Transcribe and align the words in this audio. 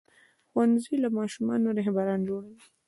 ښوونځی 0.49 0.95
له 1.03 1.09
ماشومانو 1.17 1.67
رهبران 1.79 2.19
جوړوي. 2.29 2.57